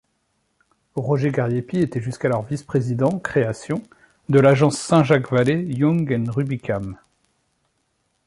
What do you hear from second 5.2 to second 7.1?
Vallée Young & Rubicam.